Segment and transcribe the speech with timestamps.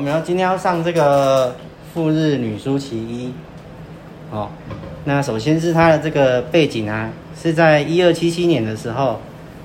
[0.00, 1.54] 我们要今天要上这个
[1.92, 3.34] 赴日女书其一，
[4.30, 4.48] 哦，
[5.04, 9.20] 那首先是它的这个背景啊，是在一二七七年的时候，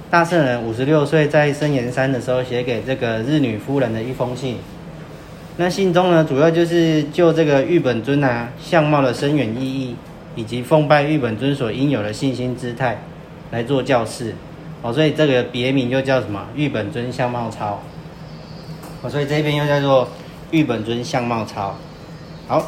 [0.09, 4.57] 大圣人五十六岁在深岩山的时候写给这个日女夫人的一封信。
[5.55, 9.95] 那信中呢，主要就是就这个玉本尊啊相貌的深远意义，
[10.35, 13.01] 以及奉拜玉本尊所应有的信心姿态
[13.51, 14.35] 来做教示。
[14.81, 16.45] 哦，所以这个别名又叫什么？
[16.57, 17.81] 玉本尊相貌抄。
[19.01, 20.09] 哦，所以这边又叫做
[20.55, 21.75] 玉本尊相貌超。
[22.47, 22.65] 好，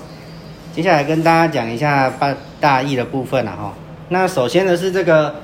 [0.76, 3.74] 接下来跟大家讲一下大大意的部分了哈。
[4.10, 5.36] 那首先呢是这个，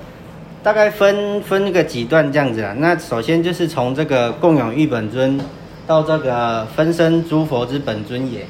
[0.61, 2.75] 大概分分个几段这样子啊。
[2.77, 5.39] 那首先就是从这个供养玉本尊
[5.87, 8.41] 到这个分身诸佛之本尊也。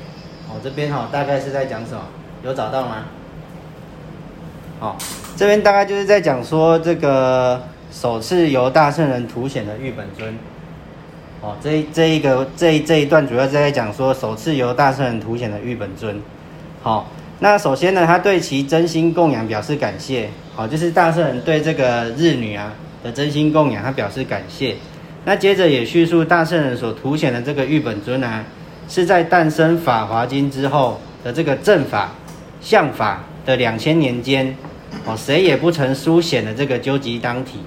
[0.50, 2.02] 哦，这边哈大概是在讲什么？
[2.44, 3.04] 有找到吗？
[4.80, 4.98] 好，
[5.38, 10.36] 这边大概就是在讲说这个首次由大圣人凸显的玉本尊。
[11.44, 16.18] 哦，这这一个这这一段主要是在讲说首次由大圣人凸显的玉本尊。
[16.82, 20.30] 好，那首先呢，他对其真心供养表示感谢。
[20.56, 22.72] 好，就是大圣人对这个日女啊
[23.04, 24.74] 的真心供养，他表示感谢。
[25.26, 28.46] 那接着也叙述大圣人所凸显的这个玉本尊啊，
[28.88, 32.12] 是在诞生法华经之后的这个正法、
[32.62, 34.56] 相法的两千年间，
[35.06, 37.60] 哦，谁也不曾书显的这个究极当体，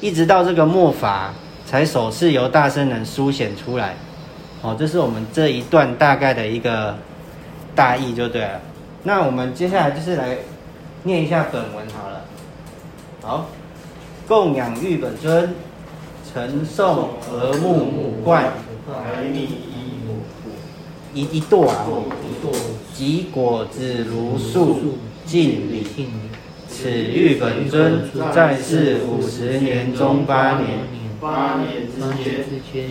[0.00, 1.34] 一直到这个末法。
[1.66, 3.96] 才首次由大圣人书显出来，
[4.62, 6.96] 哦，这是我们这一段大概的一个
[7.74, 8.60] 大意就对了。
[9.02, 10.38] 那我们接下来就是来
[11.02, 12.24] 念一下本文好了。
[13.20, 13.48] 好，
[14.28, 15.56] 供养玉本尊，
[16.32, 18.44] 承诵和睦母冠，
[18.86, 20.20] 百米一母
[21.12, 21.84] 一一朵啊，
[22.94, 25.84] 及果子如树，敬礼。
[26.68, 28.02] 此玉本尊
[28.32, 30.96] 在世五十年中八年。
[31.20, 32.82] 八年之间，显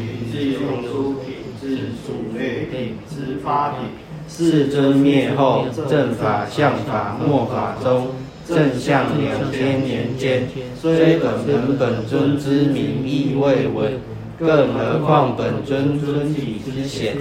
[0.00, 3.78] 于自用出品之主类品之发品。
[4.26, 8.08] 世尊灭后，正法相法末法中，
[8.48, 10.48] 正相两千年间，
[10.80, 14.00] 虽本门本尊之名亦未闻，
[14.38, 17.16] 更何况本尊尊体之显，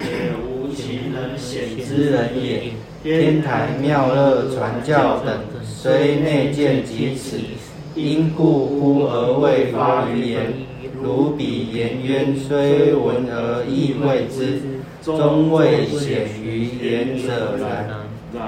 [0.00, 2.72] 也无其能显之人也。
[3.02, 7.38] 天台妙乐传教等，虽内见及此。
[7.96, 10.52] 因故忽而未发于言，
[11.02, 14.60] 如彼言渊虽闻而亦未知，
[15.02, 18.04] 终未显于言者然。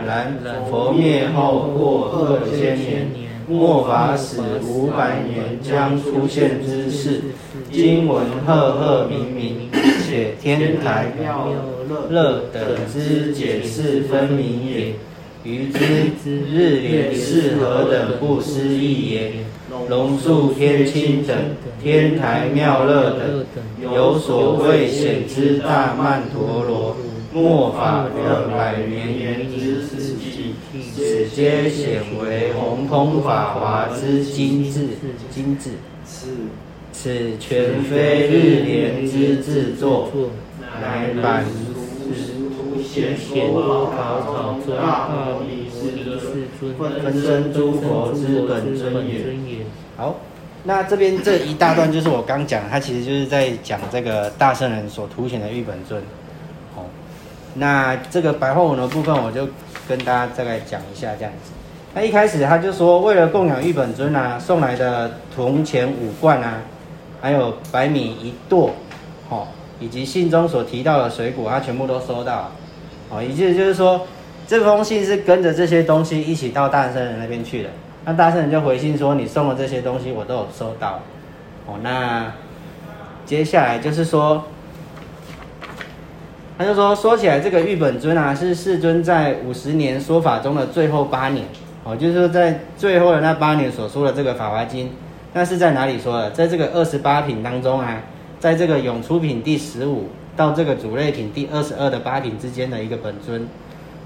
[0.06, 0.36] 然
[0.70, 3.09] 佛灭后过二千年，
[3.48, 7.22] 末法始五百年将出现之事，
[7.72, 9.70] 今闻赫赫明明，
[10.04, 11.48] 且天台妙
[12.10, 14.94] 乐等之解释分明也。
[15.48, 19.32] 于之日莲是何等不思议也！
[19.88, 21.34] 龙树天清等
[21.82, 23.47] 天台妙乐等
[23.94, 26.97] 有所谓显之大曼陀罗，
[27.32, 30.54] 末法二百年之世纪，
[30.94, 34.80] 此皆显为宏通法华之精致
[35.30, 35.70] 精致。
[36.04, 36.28] 此
[36.92, 40.10] 此全非日莲之制作，
[40.82, 41.47] 乃满。
[42.88, 45.93] 显说法考考大摩尼世
[46.59, 49.06] 尊，分身诸佛之本尊
[49.47, 49.66] 也。
[49.97, 50.16] 好，
[50.65, 56.03] 那这边这一大段就是我刚讲，他其实就是在讲这个大圣人所凸显的玉本尊。
[56.77, 56.87] 哦，
[57.54, 59.47] 那这个白话文的部分，我就
[59.87, 61.53] 跟大家再来讲一下这样子。
[61.94, 66.62] 那一开始他就说，为了供养玉本尊啊，送来的铜钱五罐啊，
[67.21, 68.71] 还有白米一垛，
[69.28, 69.47] 哦，
[69.78, 72.50] 以及信中所提到的水果，他全部都收到。
[73.10, 74.06] 哦，也就是说，
[74.46, 77.71] 这封信是跟着这些东西一起到大圣人那边去的。
[78.04, 81.00] 那大圣人就回信说：“你送的这些东西我都有收到。”
[81.66, 82.33] 哦，那
[83.24, 84.44] 接下来就是说，
[86.59, 91.44] 他就说说起来，这个玉本尊啊，是世尊在五十年说法中的最后八年。
[91.84, 94.86] 哦，就是说在最后的那八年所说的这个《法华经》，
[95.33, 96.30] 那是在哪里说的？
[96.30, 98.03] 在这个二十八品当中啊，
[98.38, 100.09] 在这个永出品第十五。
[100.38, 103.44] 到这个主类品第二十二的八品之间的一个本尊，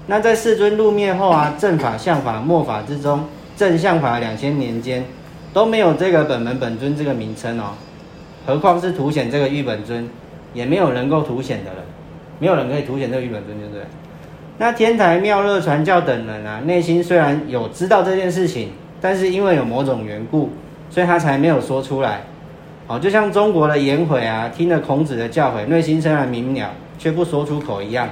[0.07, 3.25] 那在世尊入灭后啊，正法、相法、末法之中，
[3.55, 5.05] 正相法两千年间
[5.53, 7.73] 都没有这个本门本尊这个名称哦，
[8.47, 10.09] 何况是凸显这个玉本尊，
[10.55, 11.83] 也没有能够凸显的了，
[12.39, 13.83] 没有人可以凸显这个玉本尊，对不对？
[14.57, 20.49] 那天台妙乐传教等人啊，内心虽然有知道这件事情，但是因为有某种缘故，
[20.89, 22.23] 所以他才没有说出来。
[22.87, 28.09] 哦，就像中国的颜回啊，听了孔子的教诲，内心虽然明了，却不说出口一样。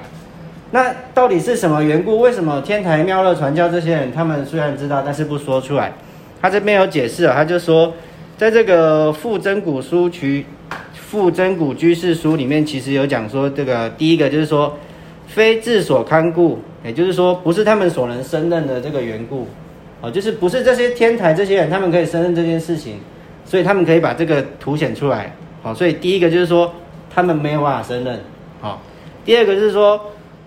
[0.71, 2.19] 那到底是什么缘故？
[2.19, 5.91] 为什么天台妙乐传教这些人，他们虽然知道，但是不说出来？
[6.41, 7.94] 他这边有解释啊，他就说，
[8.38, 10.45] 在这个《复真古书取
[10.94, 14.77] 富真古居士书里面其实有讲说，这个第一个就是说，
[15.27, 19.45] 非自所看故，也就是说不是他们所能胜任的这个缘故，
[20.00, 23.01] 哦，就是不是这些天台这些人他们可以胜任这件事情，
[23.46, 26.74] 所以他们可以把这个凸显出来，好，所以第一个就是说
[27.14, 28.20] 他们没有办法胜任，
[28.60, 28.82] 好，
[29.24, 30.00] 第二个是说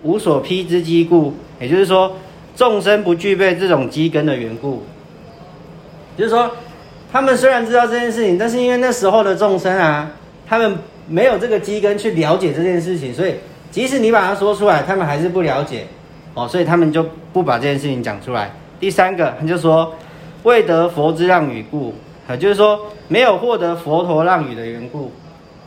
[0.03, 2.15] 无所披之机故，也就是说
[2.55, 4.83] 众生不具备这种机根的缘故，
[6.17, 6.51] 就是说
[7.11, 10.11] 他们虽然知道这件事情，但是因为那时候的众生啊。
[10.47, 10.77] 他们
[11.07, 13.33] 没有这个机根去了解这件事情，所以
[13.71, 15.87] 即使你把它说出来，他们还是不了解
[16.35, 17.03] 哦，所以他们就
[17.33, 18.53] 不把这件事情讲出来。
[18.79, 19.91] 第三个，他就说
[20.43, 21.95] 未得佛之让语故，
[22.27, 25.11] 啊，就是说没有获得佛陀让语的缘故，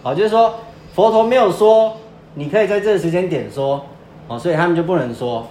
[0.02, 0.55] 哦，就是说
[0.94, 1.96] 佛陀没有说
[2.34, 3.84] 你可以在这个时间点说，
[4.26, 5.46] 哦，所以他们就不能说，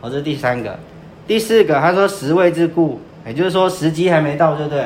[0.00, 0.78] 哦，这是第三个。
[1.26, 4.84] 第四个，他说时未之故，也就是说时机还没到，对不对？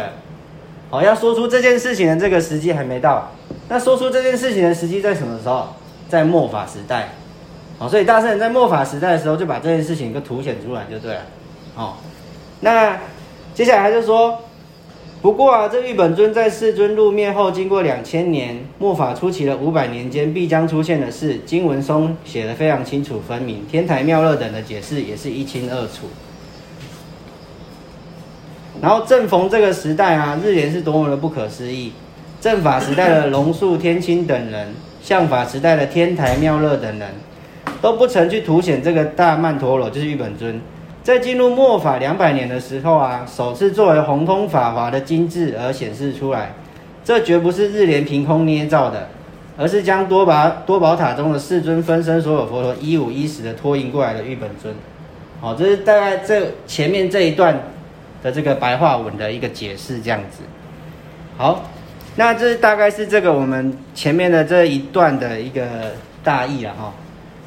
[0.91, 3.31] 哦，要说出这件事情的这个时机还没到。
[3.69, 5.67] 那说出这件事情的时机在什么时候？
[6.09, 7.11] 在末法时代，
[7.79, 11.21] 哦，所以大圣人在末法时代的时候就把这件事情给凸显出来就对了，
[11.77, 11.93] 哦，
[12.59, 12.99] 那
[13.55, 14.37] 接下来他就说，
[15.23, 26.07] 不过啊，这玉本尊在世尊入灭后，经过两千年末法初期的五百年间，必将出现的事，经文松写的非常清楚分明，天台妙乐等的解释也是一清二楚。
[28.81, 31.93] 然后正逢这个时代啊，日莲是多么的不可思议。
[32.41, 37.11] 正法时代的龙树天青等人，相法时代的天台妙乐等人，
[37.83, 40.59] 都不曾去凸显这个大曼陀罗，就是玉本尊。
[41.11, 46.53] 在进入末法两百年的时候啊，首次作为宏通法华的精致而显示出来。
[47.05, 49.09] 这绝不是日莲凭空捏造的，
[49.59, 54.73] 而是将多宝多宝塔中的四尊分身所有佛陀一五一十的托印过来的玉本尊。
[55.41, 57.59] 好，这是大概这前面这一段
[58.23, 60.45] 的这个白话文的一个解释，这样子。
[61.37, 61.65] 好。
[62.17, 65.65] 那这大概是这个我们前面的这一段的一个
[66.23, 66.93] 大意了哈。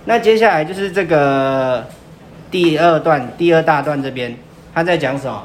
[0.06, 1.86] 那接下来就是这个
[2.54, 4.38] 第二段第二大段这边，
[4.76, 5.44] 他在讲什么？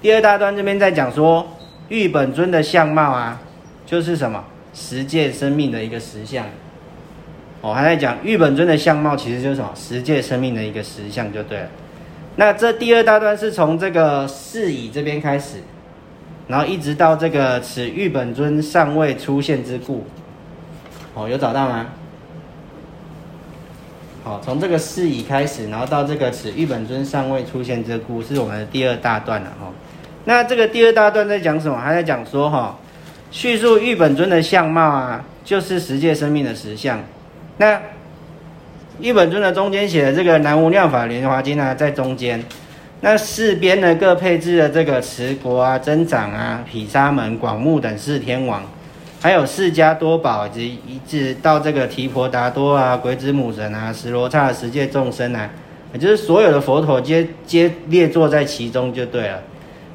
[0.00, 1.46] 第二大段这边在讲说，
[1.88, 3.40] 玉本尊的相貌啊，
[3.86, 4.44] 就是什么
[4.74, 6.44] 十界生命的一个实相。
[7.60, 11.68] 哦，还在讲玉本尊的相貌，其实就是什么十界生命的一个实相就对了。
[12.34, 15.58] 那这第二大段是从这个四乙这边开始。
[16.48, 20.04] 然后一直到这个此玉本尊尚未出现之故，
[21.14, 21.86] 哦，有找到吗？
[24.24, 29.66] 好，从这个事已开始，然后到这个此玉本尊尚未出现之故，是我们的第二大段了哈。
[30.24, 31.76] 那这个第二大段在讲什么？
[31.76, 32.78] 还在讲说哈，
[33.32, 37.00] 叙述玉本尊的相貌啊，就是十界生命的实相。
[37.56, 37.80] 那
[39.00, 42.44] 玉本尊的中间写的这个南无妙法莲华经啊，在中间。
[43.00, 48.62] 那四边呢，各配置了这个持国啊、增长啊、毗沙门、广目等四天王，
[49.22, 55.48] 还有释迦多宝，以及一直到这个提婆达多啊、鬼子母神啊、十罗刹十界众生啊，
[55.92, 59.40] 也就是所有的佛陀皆皆列坐在其中就对了。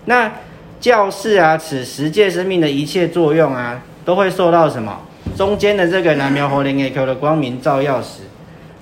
[0.05, 0.31] 那
[0.79, 4.97] 教士啊，此十界生命的一切作用啊，都会受到什么？
[5.35, 8.21] 中间的这个南苗佛灵 A Q 的光明照耀时，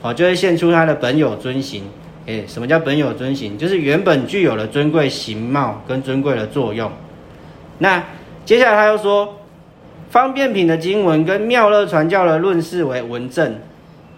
[0.03, 1.85] 哦，就会现出它的本有尊形。
[2.27, 3.57] 哎，什么叫本有尊形？
[3.57, 6.91] 就是原本具有的尊贵形貌跟尊贵的作用。
[7.79, 8.03] 那
[8.45, 9.33] 接下来他又说，
[10.09, 13.55] 方便品的经文跟妙乐传教的论事为文证。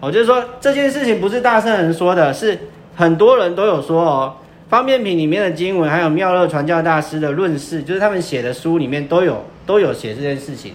[0.00, 2.56] 哦，就是说这件事情不是大圣人说的，是
[2.94, 4.34] 很多人都有说哦。
[4.68, 10.74] 方便品里面的经文，还有妙乐传教大师的论事，就是他们写的书里面都有都有写这件事情。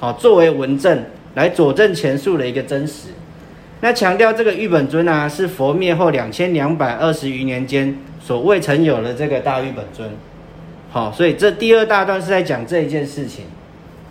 [0.00, 3.10] 好，作为文证来佐证前述的一个真实。
[3.80, 10.10] 那强调这个玉本尊啊，是佛灭后两千两百二十余年间所未曾有的这个大玉本尊。
[10.90, 13.44] 好，所以这第二大段是在讲这一件事情。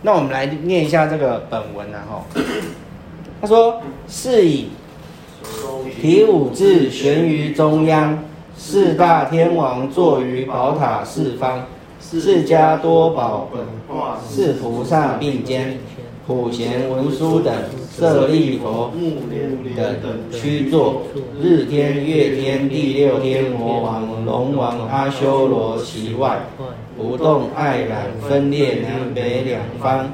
[0.02, 2.24] 那我们来念一下这个本文啊，哈。
[3.40, 4.68] 他说：是以
[6.00, 8.18] 提五字悬于中央，
[8.56, 11.66] 四大天王坐于宝塔四方，
[12.00, 15.78] 释迦多宝本化，四菩萨并肩。
[16.26, 17.54] 普贤文殊等
[17.90, 18.92] 舍利佛
[19.74, 19.96] 等
[20.30, 21.04] 屈坐，
[21.40, 26.38] 日天、月天、第六天魔王、龙王、阿修罗其外，
[26.98, 30.10] 不动爱染，分裂南北两方。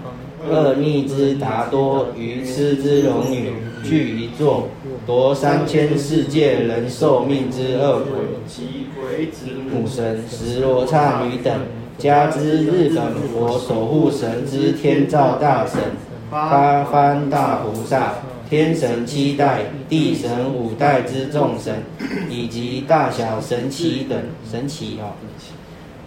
[0.46, 4.68] 恶逆之达多，愚痴之龙女，俱一座，
[5.06, 9.30] 夺三千世界人寿命之恶鬼，
[9.72, 11.52] 母神十罗刹女等。
[11.96, 15.80] 加之日本佛守护神之天照大神、
[16.28, 18.16] 八幡大菩萨、
[18.50, 21.84] 天神七代、地神五代之众神，
[22.28, 24.18] 以及大小神奇等
[24.50, 25.14] 神奇哦，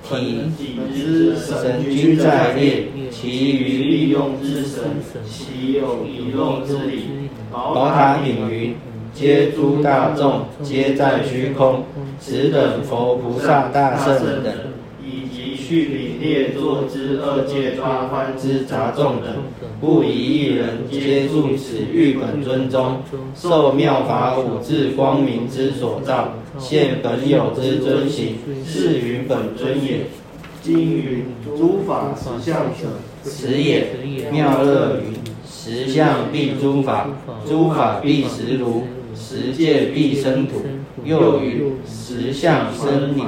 [0.10, 0.50] 体
[0.94, 4.84] 之神居在列，其余利用之神，
[5.28, 7.04] 其有一用之理。
[7.52, 8.76] 宝塔顶云：
[9.14, 11.84] 皆诸大众，皆在虚空。
[12.20, 14.54] 此等佛菩萨大圣等，
[15.68, 19.36] 以及续品列坐之二界八番之杂众等，
[19.82, 23.02] 不以一人，皆住此玉本尊中，
[23.36, 30.06] 受妙法五智光明之所照，现本有之尊行，是云本尊也。
[30.62, 31.26] 今云：
[31.58, 32.88] 诸法实相者，
[33.24, 33.88] 此也。
[34.32, 35.14] 妙乐云：
[35.46, 37.10] 实相必诸法，
[37.48, 38.84] 诸法必实如，
[39.16, 40.62] 实界必生土。
[41.04, 43.22] 又云：实相生理。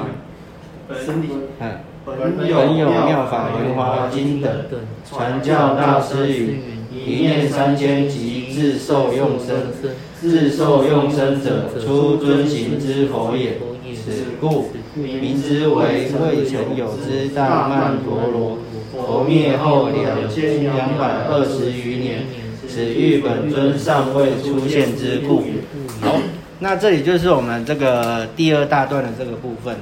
[1.04, 1.28] 生理。
[1.60, 1.70] 嗯。
[2.18, 4.50] 本有妙法莲华经等，
[5.08, 6.60] 传教大师云：
[6.92, 9.68] 一念三千即自受用身，
[10.20, 13.58] 自受用身者，出尊行之佛也。
[13.92, 18.58] 此故名之为未曾有之大曼陀罗。
[18.92, 22.24] 佛灭后两千两百二十余年，
[22.68, 25.42] 此玉本尊尚未出现之故。
[26.00, 26.16] 好，
[26.60, 29.80] 那这里就是我们这个第二大段的这个部分了。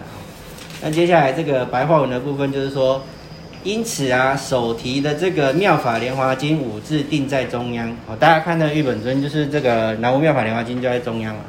[0.80, 3.02] 那接下来这个白话文的部分就是说，
[3.64, 7.88] 因此啊，手提的这个《妙法莲华经》五字定在中央。
[8.06, 11.40] 哦，大家看到玉本尊，就是这个南无妙法莲华经就在中央了。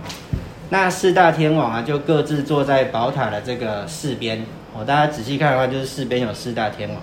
[0.71, 4.43] 那四大天王啊，就各自坐在宝塔的这个四边。
[4.73, 6.97] 哦，大家仔细看的话，就是四边有四大天王。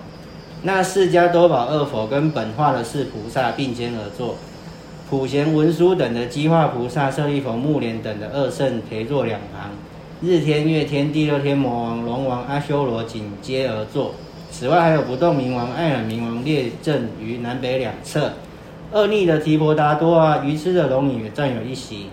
[0.63, 4.35] 那释迦多宝二佛跟本化的四菩萨并肩而坐，
[5.09, 9.69] 普贤文殊等的基化菩萨、舍利弗、目连等的二圣陪坐两旁，
[10.19, 14.15] 日天、月天、第六天魔王、龙王、阿修罗紧接而坐。
[14.49, 18.33] 此外，还有不动明王、爱染明王列阵于南北两侧。
[18.91, 22.07] 恶逆的提婆达多啊，愚痴的龙女也占有一席。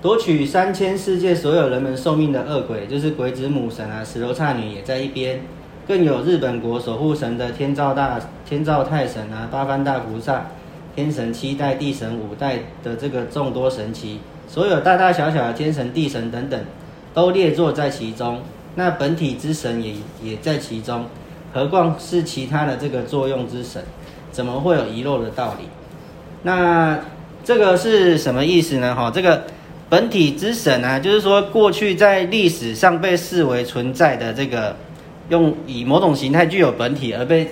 [0.00, 5.40] 夺取三千世界所有人们寿命的恶鬼，就是鬼子母神啊，石罗刹女也在一边。
[5.88, 10.46] 更有日本国守护神的天照大天照太神啊，八幡大菩萨，
[10.94, 14.20] 天神七代、地神五代的这个众多神奇，
[14.52, 16.60] 所有大大小小的天神、地神等等，
[17.14, 18.42] 都列坐在其中。
[18.74, 21.06] 那本体之神也也在其中，
[21.54, 23.82] 何况是其他的这个作用之神，
[24.30, 25.64] 怎么会有遗漏的道理？
[26.42, 27.00] 那
[27.42, 28.94] 这个是什么意思呢？
[28.94, 29.44] 哈，这个。
[29.88, 34.74] 本体之神啊，就是说过去在历史上被视为存在的这个，
[35.28, 37.50] 用以某种形态具有本体而被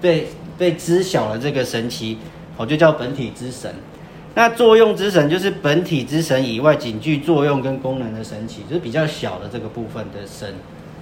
[0.00, 2.16] 被被知晓的这个神奇，
[2.56, 3.74] 哦，就叫本体之神。
[4.34, 10.54] 那作用之神就是本体之神以外仅具作用跟功能的神奇，就是比较小的这个部分的神，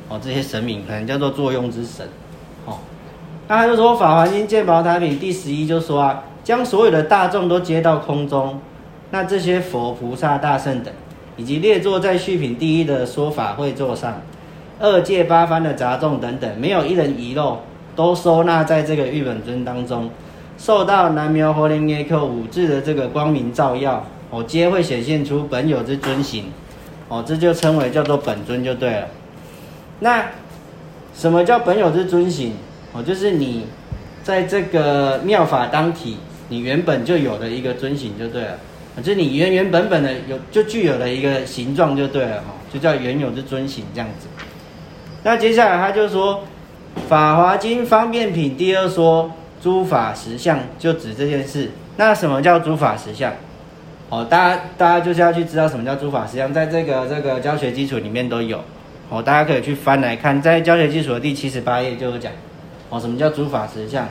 [0.09, 2.07] 哦，这些神明可能叫做作用之神。
[2.65, 2.79] 哦，
[3.47, 8.59] 那他就说《法华经·鉴宝塔品》第十一就说啊，将所有的大众都接到空中。
[9.11, 10.93] 那这些佛菩萨大圣等，
[11.37, 14.21] 以及列坐在续品第一的说法会座上，
[14.81, 17.61] 二界八方的杂众等等，没有一人遗漏，
[17.97, 20.11] 都收纳在这个玉本尊当中，
[20.59, 26.47] 受到南苗活灵耶克五字的这个光明照耀，哦，皆会显现出本有之尊行，
[27.09, 29.07] 哦，这就称为叫做本尊就对了。
[30.01, 30.27] 那
[31.15, 32.53] 什么叫本有之尊行？
[32.93, 33.67] 哦，就是你
[34.23, 38.59] 在这个妙法当体，你原本就有的一个尊行就对了。
[38.99, 44.27] 就是你原原本本的有就具有的一个形状就对了哈，就叫原有之尊形这样子。
[45.23, 46.43] 那接下来他就说，
[47.09, 49.31] 《法华经方便品》第二说
[49.63, 51.71] 诸法实相，就指这件事。
[51.97, 53.33] 那什么叫诸法实相？
[54.09, 58.63] 哦，大家大家就是要去知道什么叫诸法实相，在这个这个教学基础里面都有。
[59.09, 62.33] 哦，大家可以去翻来看，在教学基础的第七十八页就有讲。
[62.91, 64.09] 哦，什么叫诸法实相？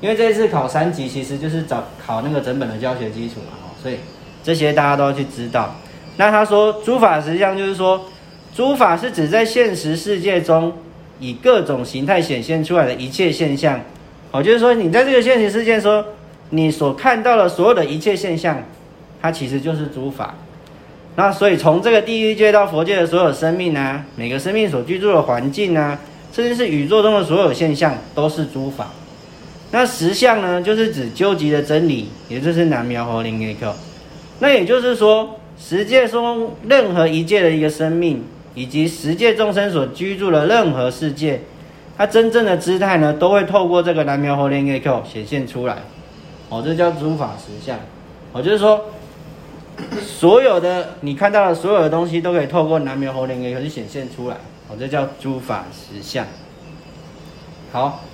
[0.00, 3.96] 因为这一次考三级，其实就是找考那个整本的教学基础嘛，哦，所以。
[4.40, 5.74] 这些大家都要去知道。
[6.16, 8.06] 那他说诸法实相，就是说
[8.54, 10.72] 诸法是指在现实世界中
[11.18, 13.78] 以各种形态显现出来的一切现象。
[14.30, 16.04] 哦，就是说你在这个现实世界说
[16.50, 18.62] 你所看到的所有的一切现象，
[19.22, 20.34] 它其实就是诸法。
[21.16, 25.98] 那所以从这个地狱界到佛界的所有生命啊，每个生命所居住的环境啊，
[26.32, 28.90] 甚至是宇宙中的所有现象，都是诸法。
[29.70, 33.74] 那实相呢，就是指究极的真理，也就是南无佛灵耶克。
[34.38, 38.22] 那也就是说，十界中任何一界的一个生命，
[38.54, 41.40] 以及十界众生所居住的任何世界，
[41.98, 45.78] 它真正的姿态呢，都会透过这个南无佛莲耶 Q 显现出来。
[46.48, 47.76] 哦，这叫诸法实相。
[48.32, 48.84] 哦，就是说，
[50.06, 54.36] 所有的你看到的所有的东西，都可以透过南无佛莲耶 Q 去显现出来。
[54.68, 56.24] 哦，这叫诸法实相。
[57.72, 58.04] 好，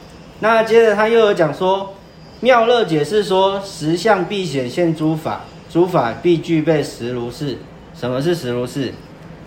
[0.41, 1.93] 那接着他又有讲说，
[2.41, 5.43] 妙乐解释说，实相必显现诸法。
[5.71, 7.59] 诸法必具备实如是。
[7.95, 8.95] 什么是实如是？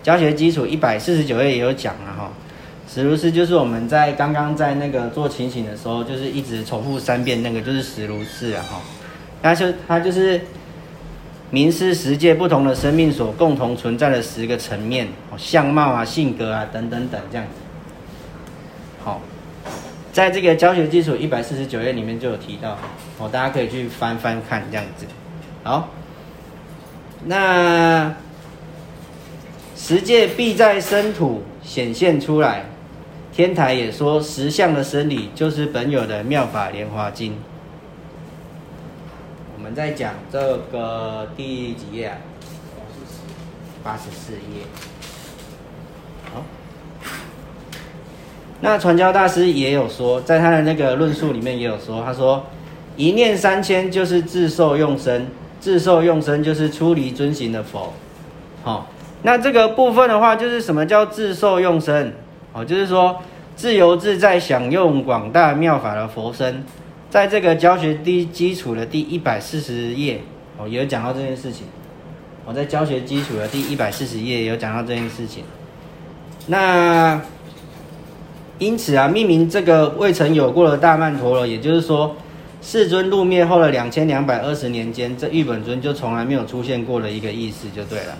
[0.03, 2.31] 教学基础一百四十九页也有讲了哈。
[2.87, 8.81] 实如是就是我们在刚刚在那个做情形的时候，就是一直重复三遍那个就是实如是啊哈。
[9.41, 10.41] 那就它就是
[11.51, 17.53] 明示十界不同的生命所共同存在的十个层面，哦相貌啊、性格啊等等等这样子。
[19.03, 19.21] 好，
[20.11, 22.77] 在这个教学基础一百四十九页里面就有提到，
[23.19, 25.05] 哦，大家可以去翻翻看这样子。
[25.63, 25.89] 好，
[27.25, 28.13] 那
[29.75, 32.65] 十界必在生土显现出来，
[33.37, 37.35] 天台也说十相的生理就是本有的妙法莲华经。
[39.55, 42.17] 我们在讲这个第几页啊？
[43.83, 44.63] 八十四页。
[46.33, 46.43] 好，
[48.59, 52.43] 那传教大师也有说，在他的那个论述里面也有说，他说
[52.95, 55.27] 一念三千就是自受用身，
[55.59, 57.93] 自受用身就是出离尊行的佛。
[58.63, 58.87] 好，
[59.21, 62.15] 那这个部分的话，就是什么叫自受用身？
[62.57, 63.21] 哦，就是说
[63.55, 66.63] 自由自在享用广大妙法的佛身。
[67.09, 70.19] 在这个教学第基础的第一百四十页，
[70.57, 71.67] 哦，有讲到这件事情。
[72.45, 75.43] 我在教学基础的第一百四十页有讲到这件事情。
[76.47, 77.21] 那
[78.57, 82.15] 因此啊，命名这个未曾有过的大曼陀罗，也就是说，
[82.61, 88.17] 世尊入灭后的两千两百二十年间，这玉本尊就从来没有出现过的一个意思，就对了。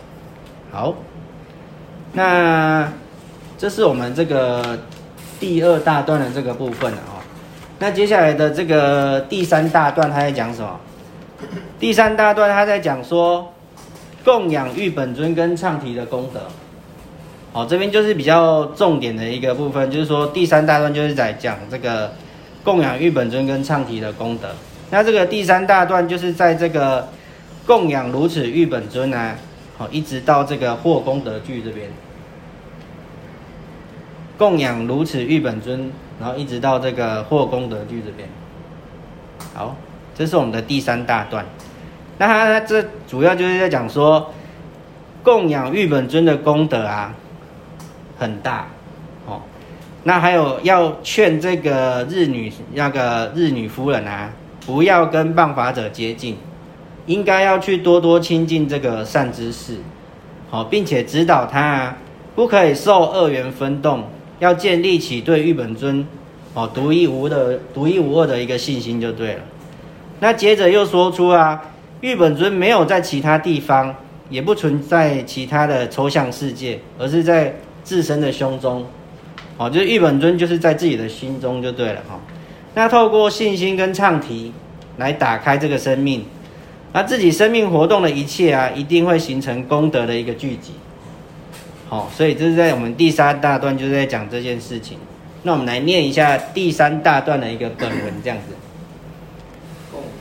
[0.72, 0.94] 好，
[2.13, 2.91] 那
[3.57, 4.77] 这是我们这个
[5.39, 7.17] 第二大段的这个部分了哦。
[7.79, 10.79] 那接下来的这个第三大段，他在讲什么？
[11.79, 13.53] 第三大段他在讲说，
[14.23, 16.41] 供养玉本尊跟唱题的功德。
[17.53, 22.12] 好，这边就是比较重点的一个部分，就是说第三大段就是在讲这个
[22.63, 24.49] 供养玉本尊跟唱题的功德。
[24.91, 27.08] 那这个第三大段就是在这个
[27.65, 29.36] 供养如此玉本尊啊，
[29.77, 31.88] 好，一直到这个获功德句这边，
[34.38, 35.91] 供养如此玉本尊。
[36.19, 38.28] 然后一直到这个获功德句这边，
[39.54, 39.76] 好，
[40.15, 41.45] 这是我们的第三大段。
[42.17, 44.34] 那他这主要就是在讲说，
[45.21, 47.13] 供养玉本尊的功德啊，
[48.17, 48.65] 很大，
[49.28, 49.41] 哦。
[50.06, 54.32] 那还有要劝这个日女那个日女夫人啊，
[54.65, 56.36] 不要跟谤法者接近，
[57.06, 59.78] 应该要去多多亲近这个善知识，
[60.50, 61.97] 好，并且指导他啊，
[62.34, 64.06] 不可以受恶缘分动。
[64.39, 66.06] 要建立起对玉本尊，
[66.54, 69.39] 哦，独一无的、独一无二的一个信心就对了。
[70.19, 71.62] 那接着又说出啊，
[72.02, 73.95] 玉本尊没有在其他地方，
[74.30, 78.86] 也不存在其他的抽象世界，而是在自身的胸中，
[79.58, 82.19] 哦，就是玉本尊就是在自己的心中就对了哈。
[82.76, 84.52] 那透过信心跟唱题
[84.97, 86.23] 来打开这个生命，
[86.93, 90.73] 那自己生命活动的一切啊，一定会形成功德的一个聚集。
[91.89, 94.97] 好，所以这是在我们第三大段就是在讲这件事情。
[95.43, 98.54] 那我们来念一下第三大段的一个本文，这样子。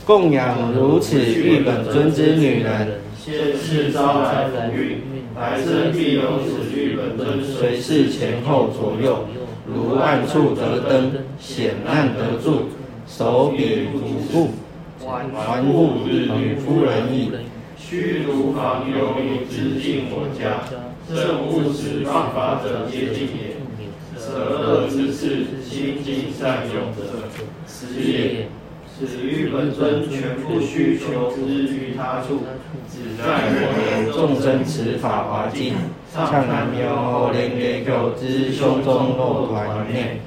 [0.05, 5.01] 供养如此玉本尊之女人，现世招来福运，
[5.35, 9.25] 来生必有此玉本尊随侍前后左右，
[9.67, 12.69] 如暗处得灯，显暗得住，
[13.05, 13.99] 手比辅
[14.31, 14.51] 助，
[15.05, 17.29] 环护女夫人矣。
[17.77, 20.63] 须如访有女直进我家。
[21.13, 23.55] 正务持谤法者皆尽也，
[24.19, 27.13] 舍恶之事，心尽善用者，
[27.65, 28.47] 此也。
[28.99, 32.41] 此欲本尊全不需求之于他处，
[32.91, 35.75] 只在我等众生持法华经，
[36.11, 40.19] 唱南无莲给口之胸中肉团内，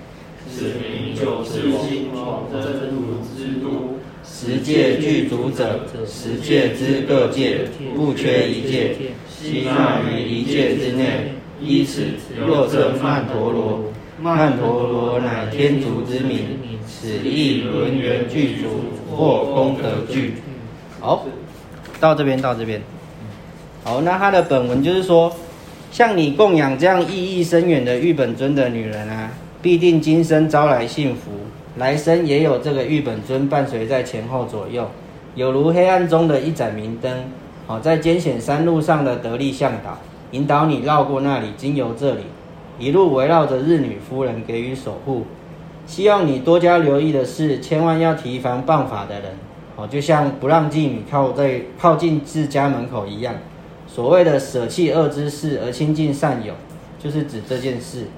[0.48, 3.98] 此名九世心王真如之都。
[4.22, 7.66] 十界具足者，十界之各界，
[7.96, 8.94] 不缺一界。
[9.42, 12.09] 悉纳于一界之内，依此
[12.46, 13.85] 若称曼陀罗。
[14.20, 18.66] 曼陀罗乃天竺之名，此亦轮圆具足
[19.11, 20.35] 或功德具。
[21.00, 21.24] 好，
[21.98, 22.83] 到这边，到这边。
[23.83, 25.35] 好，那他的本文就是说，
[25.90, 29.31] 像你供养这样意义深远的玉本尊的女人啊，
[29.62, 31.31] 必定今生招来幸福，
[31.79, 34.90] 来生也有这个玉本尊伴随在前后左右，
[35.35, 37.11] 有如黑暗中的一盏明灯。
[37.70, 39.96] 好，在艰险山路上的得力向导，
[40.33, 42.22] 引导你绕过那里，经由这里，
[42.80, 45.24] 一路围绕着日女夫人给予守护。
[45.87, 49.35] 希望你多加留意的是，千万要提防谤法的人。
[49.76, 53.37] 好，就像不让妓女靠在靠近自家门口一样。
[53.87, 56.52] 所谓的舍弃恶之事而亲近善友，
[56.98, 58.09] 就是指这件事。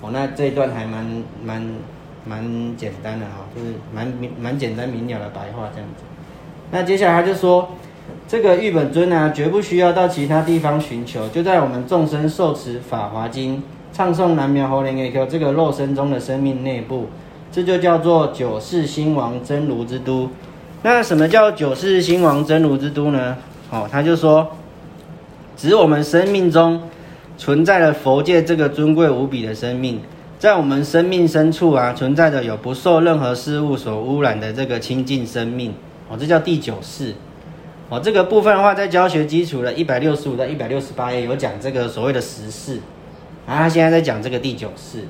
[0.00, 1.74] 哦，那这一段还蛮蛮
[2.24, 6.04] 蛮简单的哈，就是蛮明蛮简单明了的白话这样子。
[6.70, 7.70] 那接下来他就说。
[8.30, 13.60] 这个玉本尊呢，绝不需要到其他地方寻求，就在我们众生受持法华经
[13.92, 17.08] 唱诵南苗猴灵 Q 这个肉身中的生命内部，
[17.50, 20.30] 这就叫做九世兴王真如之都。
[20.84, 23.36] 那什么叫九世兴王真如之都呢？
[23.68, 24.48] 哦，他就说，
[25.56, 26.80] 指我们生命中
[27.36, 30.00] 存在了佛界这个尊贵无比的生命，
[30.38, 35.74] 在我们生命深处啊，存在着有不受任何事物所污染的这个清净生命。
[36.08, 37.12] 哦，这叫第九世。
[37.90, 42.76] 哦，这个部分的话，在教学基础的一百六十五到一百六十八页有讲这个所谓的十世，
[43.46, 45.00] 啊，他现在在讲这个第九世。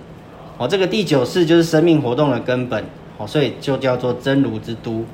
[0.57, 2.83] 哦，这个第九世就是生命活动的根本。
[3.19, 5.05] 哦，所以就叫做真如之都。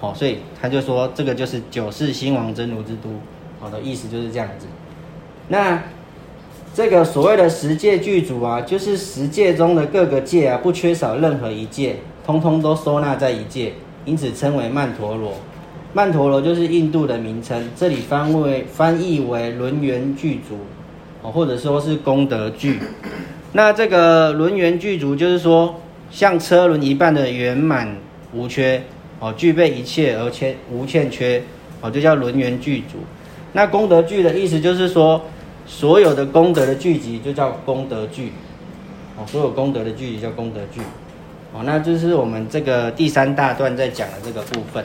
[0.00, 3.08] 好，所以他就说这个就是九世兴王真如之都。
[3.60, 4.66] 好的意思就是这样子。
[5.46, 5.80] 那
[6.74, 13.74] 这个所谓的十界具足啊，就是十界中的各个界啊，不缺少任何一界，通通都收纳在一界。
[14.04, 15.34] 因此称为曼陀罗，
[15.96, 20.58] 曼陀罗就是印度的名称，这里翻为翻译为轮圆具足，
[21.22, 22.78] 哦，或者说是功德具。
[23.54, 25.74] 那这个轮圆具足就是说，
[26.10, 27.96] 像车轮一般的圆满
[28.34, 28.82] 无缺，
[29.20, 31.42] 哦，具备一切而欠无欠缺，
[31.80, 32.98] 哦，就叫轮圆具足。
[33.54, 35.22] 那功德具的意思就是说，
[35.66, 38.32] 所有的功德的聚集就叫功德具，
[39.16, 40.82] 哦，所有功德的聚集叫功德具。
[41.54, 44.84] 哦，那就是我们这个第三大段在讲的这个部分。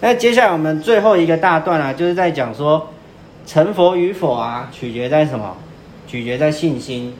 [0.00, 2.88] 那接下来我们最后一个大段啊，就是在讲说
[3.46, 5.56] 成佛与否啊，取决在什么？
[6.06, 7.14] 取决在信心。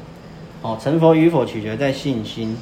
[0.62, 2.56] 哦，成佛与否取决在信心。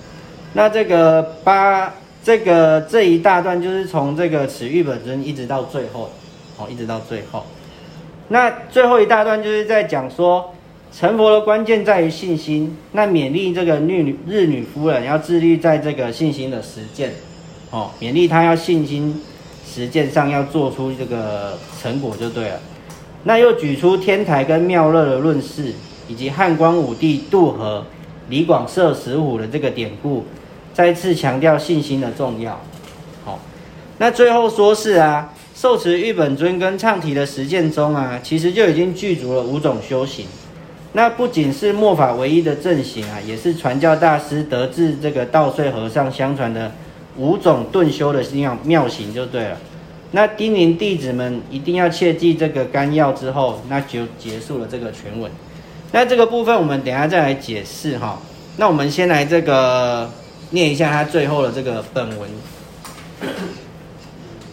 [0.53, 6.11] 那这个八这个这一大段就是从这个此欲本尊一直到最后，
[6.59, 7.45] 哦，一直到最后。
[8.29, 10.53] 那最后一大段就是在讲说。
[10.93, 12.75] 成佛的关键在于信心。
[12.93, 17.13] 那勉励这个日女日女夫人要致力在这个信心的实践，
[17.71, 19.21] 哦，勉励她要信心
[19.77, 22.59] 实践上要做出这个成果就对了。
[23.25, 25.75] 那又举出天台跟妙乐的论事，
[26.09, 27.85] 以及汉光武帝渡河、
[28.31, 30.25] 李广射石虎的这个典故，
[30.73, 32.59] 再次强调信心的重要。
[33.23, 33.39] 好，
[33.99, 40.25] 那最后说是啊，受持玉本尊跟唱题的实践中啊，其实就已经具足了五种修行。
[40.95, 46.73] 那不仅是末法唯一的正行啊，也是传教大师得自这个道岁和尚相传的
[47.17, 49.59] 五种顿修的妙妙行就对了。
[50.13, 55.31] 那叮咛弟子们一定要切记这个干要之后，那就结束了这个全文。
[55.93, 58.21] 那这个部分我们等下再来解释哈。
[58.57, 60.11] 那我们先来这个
[60.51, 62.29] 念一下他最后的这个本文。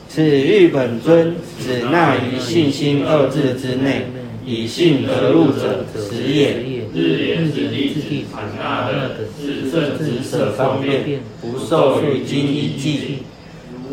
[0.10, 4.06] 此欲本尊只纳于信心二字之内。
[4.46, 6.73] 以信得入者，实也。
[6.94, 13.20] 日言之地，产纳的是圣之舍方便，不受于今一计。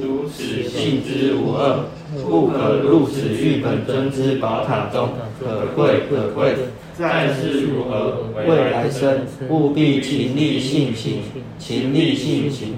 [0.01, 1.85] 如此性之无二，
[2.29, 6.55] 不可入此玉本尊之宝塔中，可贵可贵。
[6.99, 8.27] 再世如何？
[8.47, 11.23] 未来生，务必勤力性行，
[11.59, 12.75] 勤力性行。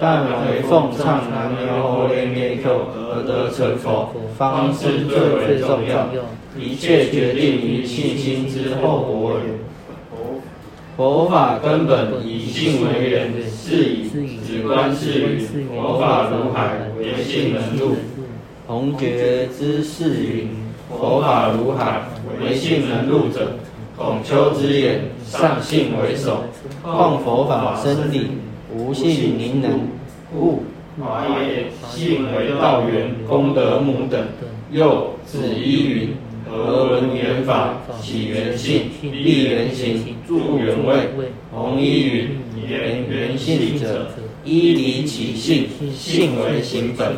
[0.00, 6.08] 但为奉唱南无阿弥陀佛而得成佛，方是最为重要。
[6.58, 9.36] 一切决定于信心之后果。
[10.96, 14.08] 佛法根本以信为源，是以
[14.46, 17.96] 止观是云：佛法如海，唯信能入。
[18.66, 20.48] 同觉之是云：
[20.88, 22.02] 佛法如海，
[22.40, 23.52] 唯信能入者，
[23.96, 26.44] 孔丘之言：上信为首，
[26.82, 28.28] 况佛法真理，
[28.74, 29.80] 无信宁能？
[30.32, 30.62] 故
[31.00, 34.26] 华也，信为道源，功德母等。
[34.70, 36.08] 又子依云。
[36.48, 37.74] 何闻缘法？
[38.02, 41.08] 起缘性，立缘行，助缘位。
[41.52, 44.08] 弘一云：言缘性者，
[44.44, 47.14] 依离其性，性为行本。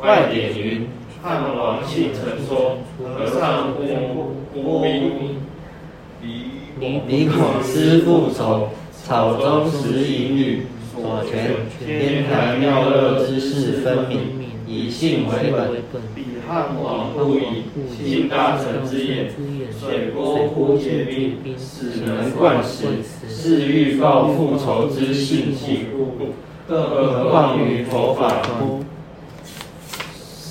[0.00, 0.86] 外典云：
[1.20, 3.82] 汉王信成说，和尚不
[4.54, 5.36] 不明。
[7.08, 8.68] 李孔师复仇，
[9.04, 10.62] 草中拾银缕，
[11.06, 14.18] 所全天台妙乐之事分明，
[14.66, 16.02] 以性为本。
[16.16, 17.62] 彼汉王不以
[17.96, 19.30] 信大成之言，
[19.70, 22.86] 水波呼结冰，使能贯时，
[23.28, 26.32] 是欲报复仇之性情故。
[26.68, 28.82] 更何况于佛法乎？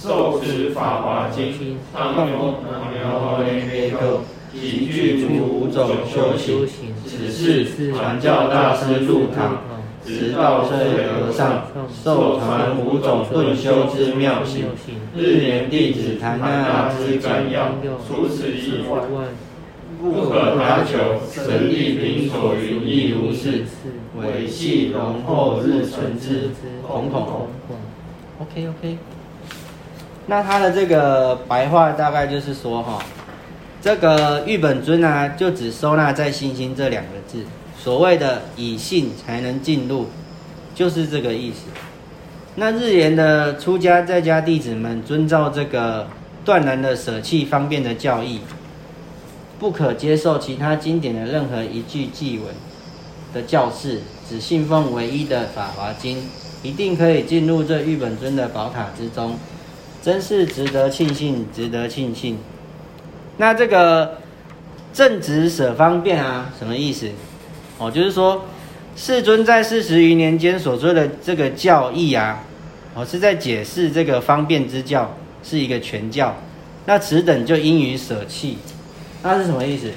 [0.02, 2.98] 受持法华经，当用阿弥
[3.92, 4.22] 陀佛，
[4.54, 6.66] 即具足五种修行。
[7.06, 9.62] 此是传教大师入堂。
[10.06, 11.68] 直道生和尚
[12.04, 14.66] 受传五种顿修之妙行，
[15.16, 17.72] 日年弟子谈那之干要，
[18.08, 19.02] 除此以外，
[20.00, 21.20] 不可他求。
[21.28, 23.66] 神力平所云亦如是，
[24.16, 26.52] 唯系容后日存之，
[26.88, 27.48] 孔孔。
[28.40, 28.98] OK OK，
[30.28, 33.00] 那他的这个白话大概就是说哈。
[33.82, 37.46] 这个玉本尊啊，就只收纳在信心这两个字，
[37.86, 40.08] 所谓的以信才能进入，
[40.74, 41.68] 就是这个意思。
[42.56, 46.08] 那日莲的出家在家弟子们遵照这个
[46.44, 48.40] 断然的舍弃方便的教义，
[49.60, 52.48] 不可接受其他经典的任何一句记文
[53.36, 56.28] 的教示，只信奉唯一的法华经，
[56.64, 59.38] 一定可以进入这玉本尊的宝塔之中，
[60.02, 62.40] 真是值得庆幸，值得庆幸。
[63.38, 64.18] 那这个
[64.92, 67.12] 正直舍方便啊，什么意思？
[67.78, 68.46] 哦，就是说
[68.96, 72.44] 世尊在四十余年间所说的这个教义啊，
[72.94, 76.36] 哦是在解释这个方便之教是一个全教。
[76.86, 78.58] 那此等就应于舍弃，
[79.24, 79.92] 那是什么意思？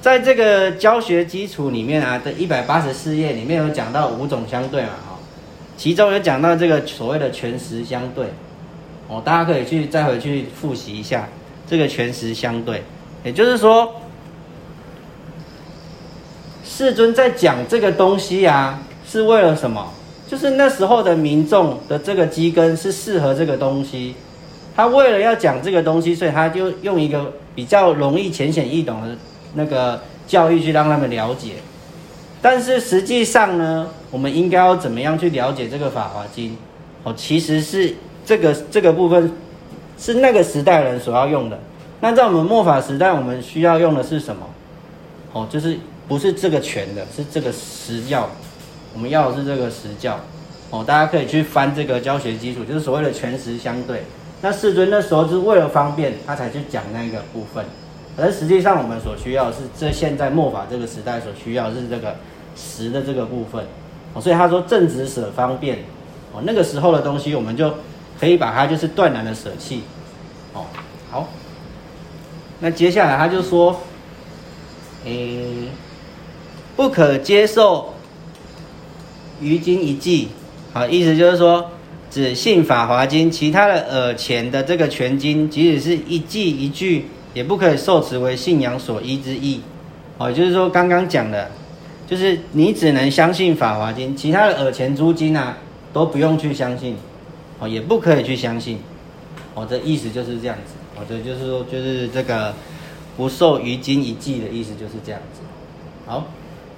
[0.00, 5.18] 在这个教学基础里面啊的一百八十四页里面有讲到五种相对嘛，哈，
[5.76, 8.26] 其中有讲到这个所谓的全实相对，
[9.08, 11.28] 哦，大家可以去再回去复习一下。
[11.70, 12.82] 这个全实相对，
[13.22, 13.94] 也就是说，
[16.78, 19.84] 世尊在讲这个东西啊，是为了什么？
[20.28, 24.14] 就是那时候的民众的这个基根是适合这个东西，
[24.76, 29.08] 他为了要讲这个东西，所以他就用一个比较容易浅显易懂的
[29.54, 31.54] 那个教育去让他们了解。
[32.40, 36.50] 但是实际上呢，我们应该要怎么样去了解这个《法华经》？
[37.02, 37.92] 哦，其实是
[38.24, 39.32] 这个这个部分。
[39.98, 41.58] 是那个时代人所要用的。
[41.98, 44.46] 那在我们末法时代，我们需要用的是什么？
[45.32, 45.76] 哦，就是
[46.08, 48.28] 不是这个全的，是这个实教。
[48.94, 50.18] 我们要的是这个实教。
[50.70, 54.02] 哦，大家可以去翻这个教学基础，就是所谓的全实相对。
[54.40, 57.64] 那世尊那时候是为了方便，他才去讲那个部分。
[58.16, 62.16] 而实际上，我们所需要是这现在末法这个时代所需要是这个
[62.56, 63.64] 实的这个部分。
[64.14, 65.78] 哦，所以他说正直舍方便。
[66.32, 67.72] 哦，那个时候的东西，我们就。
[68.20, 69.84] 可以把它就是断然的舍弃，
[70.52, 70.66] 哦，
[71.08, 71.28] 好，
[72.58, 73.80] 那接下来他就说，
[75.04, 75.68] 诶，
[76.78, 77.92] 不可接受
[79.40, 80.28] 于经一记，
[80.72, 81.72] 好，意思就是说，
[82.08, 89.60] 只信法华经，其他的耳前的这个全经，即使是一记一句，也不可以受持为信仰所依之意，
[90.18, 91.50] 哦，就是说刚刚讲的，
[92.06, 95.58] 就是你只能相信法华经，其他的耳前诸经啊，
[95.92, 96.96] 都不用去相信。
[97.58, 98.78] 哦，也不可以去相信，
[99.54, 102.54] 哦，这意思就是这样子，哦，这就是说，就是这个
[103.16, 105.40] 不受于今一记的意思就是这样子。
[106.06, 106.24] 好，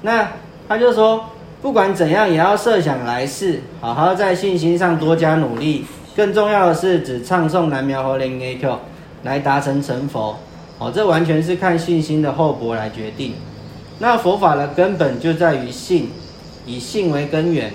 [0.02, 0.28] 那
[0.68, 1.26] 他就说，
[1.60, 5.84] 不管怎样，也要设想来世，好好在信心上多加努力。
[6.16, 8.78] 更重要的是，只唱诵南苗和灵 A Q
[9.22, 10.36] 来达成成佛。
[10.78, 13.34] 哦，这完全是看信心的厚薄来决定。
[13.98, 16.10] 那佛法的根本就在于信，
[16.64, 17.72] 以信为根源。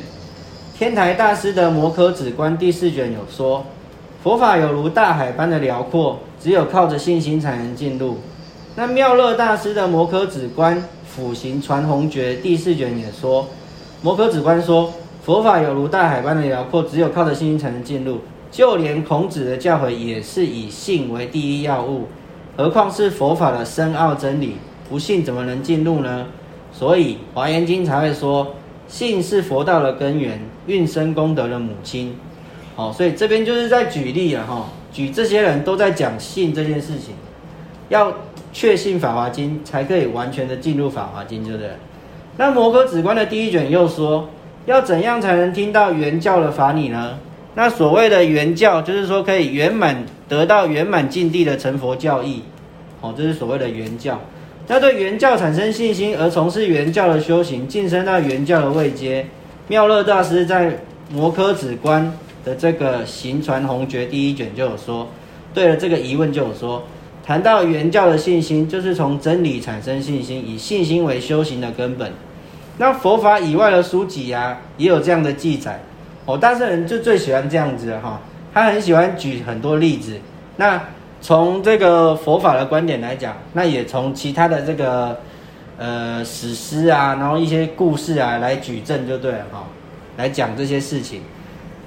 [0.78, 3.64] 天台大师的《摩诃止观》第四卷有说，
[4.24, 8.18] 佛法有如大海般的辽阔，只有靠着信心才能进入。
[8.76, 10.84] 那妙乐大师的《摩诃止观
[11.16, 13.48] 辅行传弘诀》第四卷也说，
[14.02, 14.92] 摩诃止观说，
[15.24, 18.20] 佛法有如大海般的辽阔，只有靠着信心才能进入。
[18.52, 22.10] 就连孔子的教诲也是以信为第一要务，
[22.58, 24.58] 何况是佛法的深奥真理，
[24.90, 26.26] 不信怎么能进入呢？
[26.74, 28.54] 所以《华严经》才会说。
[28.88, 32.16] 信是佛道的根源，运生功德的母亲。
[32.76, 37.16] 好，所以这边就是在举例了哈，举这些人都在讲信这件事情，
[37.90, 38.14] 要
[38.56, 41.72] 确信法华经才可以完全的进入法华经，对不对？
[42.38, 44.30] 那摩诃止观的第一卷又说，
[44.66, 47.20] 要怎样才能听到原教的法理呢？
[47.54, 52.44] 那所谓的原教，就是说可以圆满得到圆满境地的成佛教义。
[53.02, 54.22] 哦，这是所谓的原教。
[54.68, 59.26] 要对原教产生信心而从事原教的修行，晋升到原教的位阶。
[59.68, 60.72] 妙乐大师在
[61.12, 62.10] 《摩诃止观》
[62.48, 65.10] 的这个行传弘诀第一卷就有说，
[65.54, 66.82] 对了这个疑问就有说，
[67.26, 72.12] 谈到原教的信心，就是从真理产生信心，以信心为修行的根本。
[72.78, 75.82] 那佛法以外的书籍啊，也有这样的记载。
[76.26, 78.22] 哦，大圣人就最喜欢这样子哈，
[78.54, 80.14] 他很喜欢举很多例子。
[80.58, 80.80] 那
[81.20, 85.18] 从这个佛法的观点来讲，那也从其他的这个
[85.80, 89.64] 呃史诗啊，然后一些故事啊来举证就对了哈，
[90.18, 91.22] 来讲这些事情。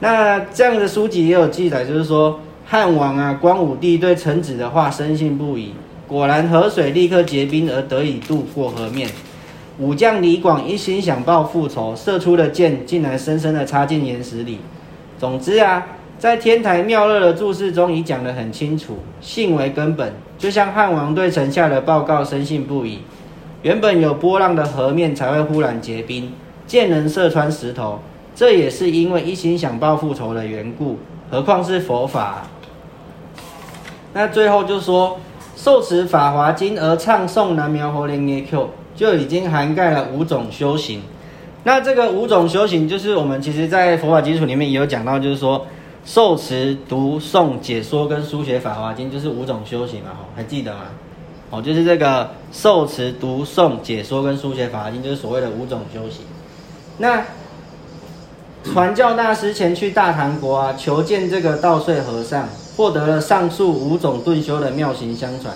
[0.01, 5.73] 那这样的书籍也有记载，就是说汉王啊，光武帝对臣子的话深信不疑，
[6.07, 9.09] 果然河水立刻结冰而得以渡过河面。
[9.79, 14.59] 武将李广一心想报复仇，射出的箭竟然深深的插进岩石里。
[15.19, 15.87] 总之啊。
[16.19, 22.99] 在天台妙乐的注释中已讲得很清楚，信为根本，就像汉王对臣下的报告深信不疑。
[23.63, 26.33] 原本有波浪的河面才会忽然结冰，
[26.67, 28.01] 箭能射穿石头，
[28.35, 30.99] 这也是因为一心想报复仇的缘故。
[31.31, 32.49] 何况是佛法。
[34.19, 35.17] 那最后就说，
[35.55, 41.03] 受持《法华经》而唱诵南苗佛莲耶 Q，就已经涵盖了五种修行。
[41.63, 45.65] 那这个五种修行，就是我们其实在佛法基础里面也有讲到，就是说
[46.05, 50.81] 受持、读诵、解说跟书写《法华经》，就是五种修行嘛，吼，还记得吗？
[51.51, 56.23] 哦，就是这个受持、读诵、解说跟书写《法华经》，就是所谓的五种修行。
[56.97, 57.23] 那
[58.65, 62.49] 传教大师前去大唐国啊，求见这个道岁和尚，
[62.79, 65.53] 获得了上述五种顿修的妙行相传。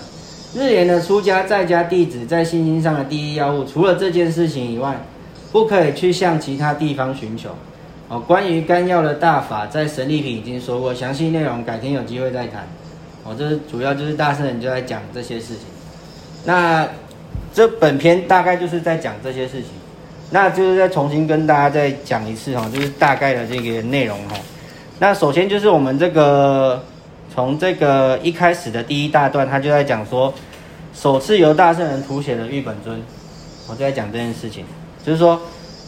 [0.53, 5.01] 日莲的出家在家弟子在信心上的第一要务，除了这件事情以外，
[5.53, 7.51] 不可以去向其他地方寻求。
[8.09, 12.67] 哦，关于甘药的大法，在神力品已经说过，详细内容改天有机会再谈。
[13.23, 15.59] 哦，这是主要就是大圣人就在讲这些事情。
[16.43, 16.85] 那
[17.53, 19.69] 这本篇大概就是在讲这些事情。
[20.29, 24.35] 那就是再重新跟大家再讲一次哈，就是大概的这个内容哈。
[24.99, 26.83] 那首先就是我们这个
[27.33, 30.31] 从这个一开始的第一大段，他就在讲说，
[30.93, 33.01] 首次由大圣人图写的玉本尊，
[33.67, 34.63] 我就在讲这件事情，
[35.03, 35.41] 就是说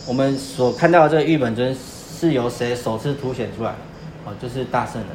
[0.07, 1.75] 我们所看到的这个玉本尊
[2.19, 3.71] 是由谁首次凸显出来？
[4.25, 5.11] 哦，就是大圣人。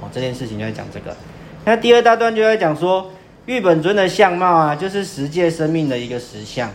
[0.00, 1.16] 哦，这件事情就在讲这个。
[1.64, 3.10] 那第二大段就在讲说，
[3.46, 6.68] 玉本尊的相貌啊，就是十界生命的一个实相。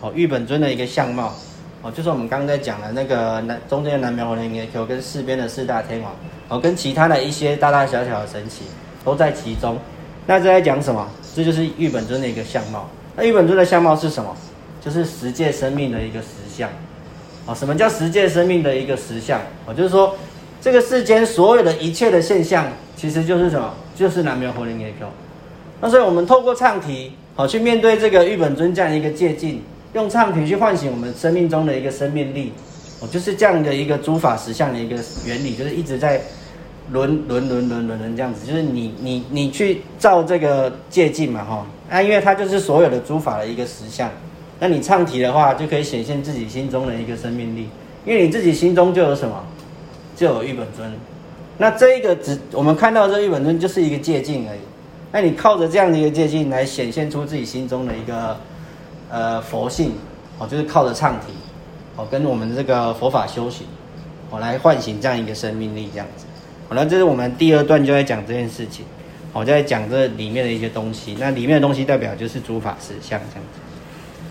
[0.00, 1.34] 哦，玉本尊的一个相貌，
[1.82, 6.14] 哦，就是我们刚刚在讲的那个南中间的南苗火灵 Q 跟四边的四大天王，
[6.48, 8.64] 哦，跟其他的一些大大小小的神奇
[9.04, 9.78] 都在其中。
[10.26, 11.06] 那这在讲什么？
[11.34, 12.88] 这就是玉本尊的一个相貌。
[13.16, 14.34] 那玉本尊的相貌是什么？
[14.80, 16.68] 就是十界生命的一个实相。
[17.46, 19.40] 哦，什么叫十界生命的一个实相？
[19.66, 20.16] 哦，就是说
[20.60, 23.72] 这个世间所有的一切的现象，其实就是什么？
[23.94, 25.06] 就是南苗火灵 Q。
[25.80, 29.62] 那所以我们透过唱题，好去面对这个玉本尊这样一个借镜。
[29.94, 32.52] 用唱题去唤醒我们生命中的一个生命力，
[33.00, 36.20] 哦，就是这样的一个诸法实相的一个原理，就是一直在
[36.90, 44.10] 轮轮轮轮轮轮这样子，就是你你你去照这个借镜嘛，哈，啊，因为它就是所有的诸法的一个实相，
[44.58, 47.68] 那你唱题的话，就可以显现自己心中的一个生命力，
[48.04, 49.44] 因为你自己心中就有什么，
[50.16, 50.92] 就有玉本尊，
[51.58, 54.60] 那这一个只我们看到这玉本尊就是一个借镜而已，
[55.12, 58.36] 那你靠着这样的一个借镜来显现出自己心中的一个。
[59.10, 59.92] 呃，佛性
[60.38, 61.28] 哦，就是靠着唱题
[61.98, 63.66] 哦，跟我们这个佛法修行，
[64.30, 66.26] 哦，来唤醒这样一个生命力，这样子。
[66.68, 68.84] 好了，这是我们第二段就在讲这件事情，
[69.32, 71.16] 我在讲这里面的一些东西。
[71.18, 73.60] 那里面的东西代表就是诸法实相这样子。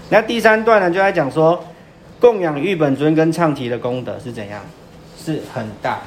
[0.10, 1.62] 那第三段呢，就在讲说
[2.22, 4.62] 供养玉本尊跟唱题的功德是怎样，
[5.22, 6.06] 是很大的。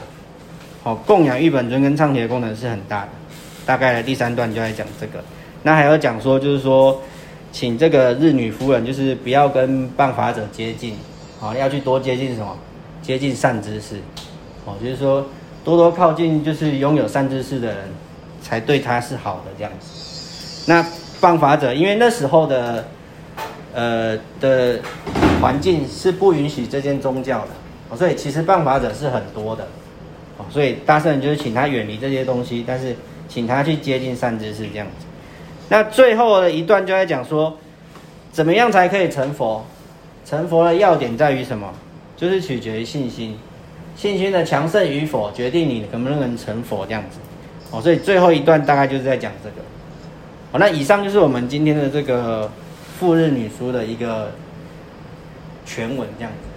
[0.82, 3.08] 好，供养玉本尊跟唱题的功能是很大的。
[3.66, 5.22] 大概的第三段就在讲这个。
[5.62, 6.98] 那还有讲说，就是说。
[7.52, 10.94] 请这个日女夫人，就是不要跟谤法者接近，
[11.40, 12.56] 好，要去多接近什么？
[13.02, 13.96] 接近善知识，
[14.66, 15.24] 哦，就是说
[15.64, 17.78] 多多靠近，就是拥有善知识的人，
[18.42, 20.66] 才对他是好的这样子。
[20.66, 20.84] 那
[21.18, 22.84] 谤法者，因为那时候的，
[23.72, 24.78] 呃的
[25.40, 27.48] 环境是不允许这件宗教的，
[27.88, 29.66] 哦，所以其实谤法者是很多的，
[30.36, 32.94] 哦，所以大圣人就是请他远离这些东西，但是
[33.30, 35.06] 请他去接近善知识这样子。
[35.70, 37.56] 那最后的一段就在讲说，
[38.30, 39.64] 怎么样才可以成佛？
[40.24, 41.72] 成佛的要点在于什么？
[42.16, 43.38] 就是取决于信心，
[43.96, 47.18] 信心的强盛与否，决定你能不能成佛这样子。
[47.70, 49.56] 哦，所以最后一段大概就是在讲这个。
[50.52, 52.50] 好，那以上就是我们今天的这个
[52.98, 54.32] 赴日女书的一个
[55.64, 56.49] 全文这样子。